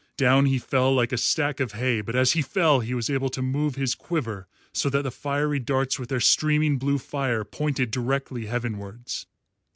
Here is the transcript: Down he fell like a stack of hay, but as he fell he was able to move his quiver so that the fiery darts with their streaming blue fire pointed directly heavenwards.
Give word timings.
Down 0.17 0.47
he 0.47 0.57
fell 0.57 0.95
like 0.95 1.11
a 1.11 1.15
stack 1.17 1.59
of 1.59 1.73
hay, 1.73 2.01
but 2.01 2.15
as 2.15 2.31
he 2.31 2.41
fell 2.41 2.79
he 2.79 2.95
was 2.95 3.07
able 3.07 3.29
to 3.29 3.41
move 3.43 3.75
his 3.75 3.93
quiver 3.93 4.47
so 4.73 4.89
that 4.89 5.03
the 5.03 5.11
fiery 5.11 5.59
darts 5.59 5.99
with 5.99 6.09
their 6.09 6.19
streaming 6.19 6.79
blue 6.79 6.97
fire 6.97 7.43
pointed 7.43 7.91
directly 7.91 8.47
heavenwards. 8.47 9.27